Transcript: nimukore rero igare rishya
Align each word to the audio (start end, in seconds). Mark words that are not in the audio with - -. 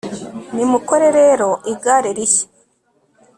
nimukore 0.55 1.07
rero 1.19 1.49
igare 1.71 2.09
rishya 2.17 2.45